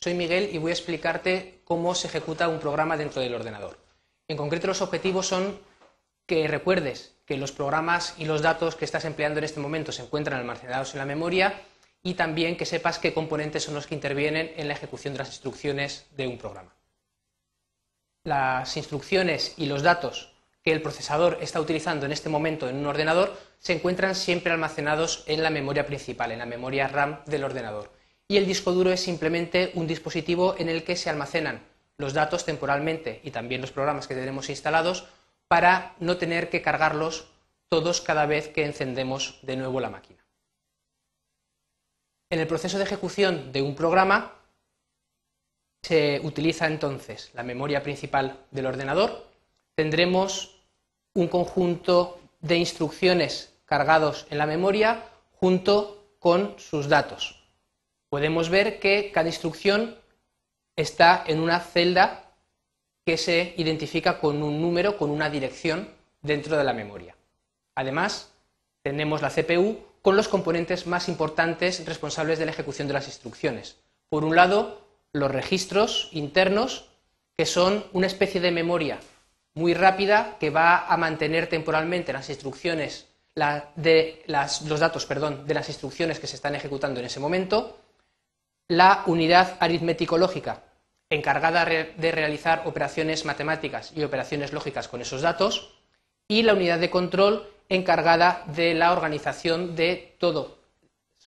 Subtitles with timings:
[0.00, 3.78] Soy Miguel y voy a explicarte cómo se ejecuta un programa dentro del ordenador.
[4.28, 5.58] En concreto, los objetivos son
[6.26, 10.02] que recuerdes que los programas y los datos que estás empleando en este momento se
[10.02, 11.62] encuentran almacenados en la memoria
[12.02, 15.28] y también que sepas qué componentes son los que intervienen en la ejecución de las
[15.28, 16.74] instrucciones de un programa.
[18.24, 20.32] Las instrucciones y los datos
[20.62, 25.24] que el procesador está utilizando en este momento en un ordenador se encuentran siempre almacenados
[25.26, 27.95] en la memoria principal, en la memoria RAM del ordenador.
[28.28, 31.62] Y el disco duro es simplemente un dispositivo en el que se almacenan
[31.98, 35.06] los datos temporalmente y también los programas que tenemos instalados
[35.48, 37.28] para no tener que cargarlos
[37.68, 40.24] todos cada vez que encendemos de nuevo la máquina.
[42.30, 44.34] En el proceso de ejecución de un programa
[45.82, 49.24] se utiliza entonces la memoria principal del ordenador,
[49.76, 50.58] tendremos
[51.14, 57.35] un conjunto de instrucciones cargados en la memoria junto con sus datos.
[58.08, 59.96] Podemos ver que cada instrucción
[60.76, 62.32] está en una celda
[63.04, 65.88] que se identifica con un número, con una dirección
[66.22, 67.16] dentro de la memoria.
[67.74, 68.32] Además,
[68.82, 73.76] tenemos la CPU con los componentes más importantes responsables de la ejecución de las instrucciones.
[74.08, 76.88] Por un lado, los registros internos,
[77.36, 78.98] que son una especie de memoria
[79.54, 83.08] muy rápida que va a mantener temporalmente las instrucciones
[83.76, 87.78] de los datos perdón, de las instrucciones que se están ejecutando en ese momento,
[88.68, 90.62] la unidad aritmético-lógica,
[91.10, 95.76] encargada de realizar operaciones matemáticas y operaciones lógicas con esos datos,
[96.28, 100.52] y la unidad de control encargada de la organización de todos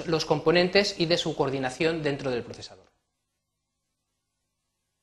[0.05, 2.85] los componentes y de su coordinación dentro del procesador.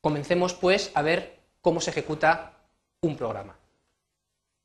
[0.02, 2.52] Comencemos pues a ver cómo se ejecuta
[3.00, 3.56] un programa.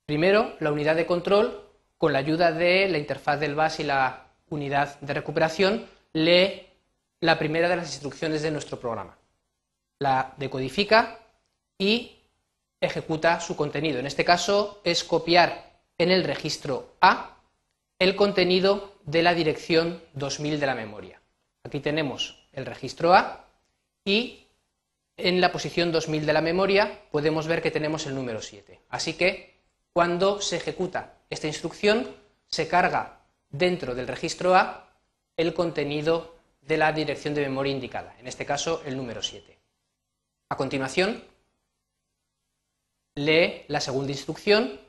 [0.05, 4.27] Primero, la unidad de control, con la ayuda de la interfaz del BAS y la
[4.49, 6.67] unidad de recuperación, lee
[7.22, 9.17] la primera de las instrucciones de nuestro programa.
[10.00, 11.19] La decodifica
[11.77, 12.17] y
[12.81, 13.99] ejecuta su contenido.
[13.99, 17.37] En este caso es copiar en el registro A
[17.99, 21.21] el contenido de la dirección 2000 de la memoria.
[21.64, 23.45] Aquí tenemos el registro A
[24.04, 24.48] y
[25.17, 28.80] en la posición 2000 de la memoria podemos ver que tenemos el número 7.
[28.89, 29.54] Así que
[29.93, 32.08] cuando se ejecuta esta instrucción
[32.48, 33.20] se carga
[33.52, 34.89] dentro del registro A
[35.37, 39.58] el contenido de la dirección de memoria indicada, en este caso el número 7.
[40.49, 41.23] A continuación,
[43.16, 44.80] lee la segunda instrucción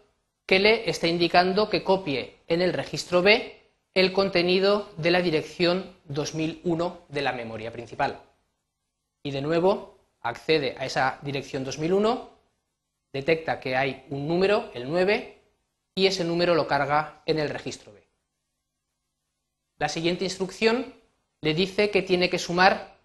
[0.46, 3.60] que le está indicando que copie en el registro B
[3.94, 8.20] el contenido de la dirección 2001 de la memoria principal.
[9.22, 12.30] Y de nuevo accede a esa dirección 2001,
[13.12, 15.38] detecta que hay un número, el 9,
[15.94, 18.02] y ese número lo carga en el registro B.
[19.78, 20.94] La siguiente instrucción
[21.42, 22.96] le dice que tiene que sumar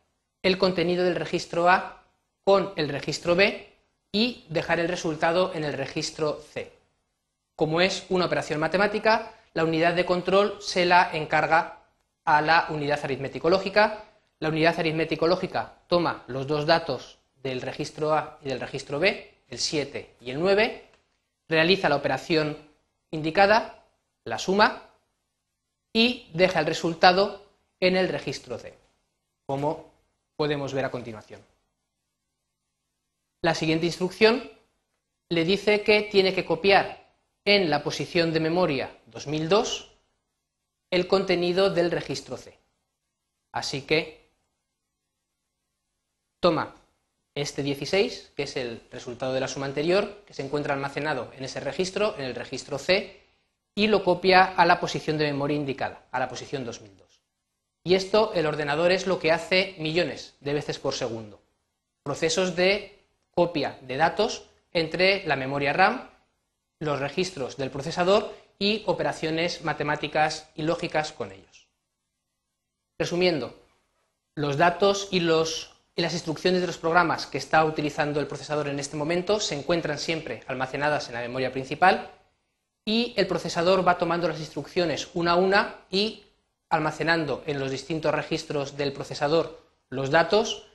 [0.41, 2.03] el contenido del registro A
[2.45, 3.67] con el registro B
[4.11, 6.71] y dejar el resultado en el registro C.
[7.55, 11.79] Como es una operación matemática, la unidad de control se la encarga
[12.23, 14.05] a la unidad aritmético-lógica
[14.39, 19.57] la unidad aritmético-lógica toma los dos datos del registro A y del registro B, el
[19.57, 20.85] 7 y el 9,
[21.49, 22.55] realiza la operación
[23.09, 23.83] indicada,
[24.25, 24.83] la suma,
[25.91, 27.46] y deja el resultado
[27.79, 28.73] en el registro C,
[29.45, 29.91] como
[30.35, 31.41] podemos ver a continuación.
[33.41, 34.49] La siguiente instrucción
[35.29, 37.13] le dice que tiene que copiar
[37.45, 39.91] en la posición de memoria 2002
[40.91, 42.57] el contenido del registro C.
[43.51, 44.29] Así que
[46.39, 46.75] toma
[47.35, 51.43] este 16, que es el resultado de la suma anterior, que se encuentra almacenado en
[51.43, 53.21] ese registro, en el registro C,
[53.75, 57.21] y lo copia a la posición de memoria indicada, a la posición 2002.
[57.87, 61.39] Y esto el ordenador es lo que hace millones de veces por segundo.
[62.03, 62.99] Procesos de
[63.31, 64.43] copia de datos
[64.73, 66.09] entre la memoria RAM,
[66.79, 71.69] los registros del procesador y operaciones matemáticas y lógicas con ellos.
[72.99, 73.57] Resumiendo,
[74.35, 78.97] los datos y las instrucciones de los programas que está utilizando el procesador en este
[78.97, 82.11] momento se encuentran siempre almacenadas en la memoria principal
[82.83, 86.25] y el procesador va tomando las instrucciones una a una y
[86.69, 90.67] almacenando en los distintos registros del procesador los datos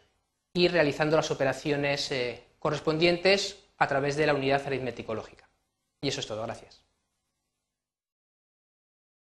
[0.54, 5.48] y realizando las operaciones eh, correspondientes a través de la unidad aritmético-lógica.
[6.00, 6.42] Y eso es todo.
[6.42, 6.81] Gracias.